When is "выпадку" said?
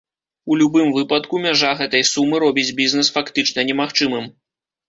0.95-1.41